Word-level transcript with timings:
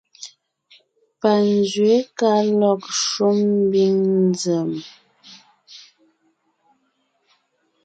Panzwě 1.21 1.95
ka 2.17 2.31
lɔg 2.59 2.81
shúm 3.01 3.39
ḿbiŋ 3.67 3.95
nzèm. 4.29 4.71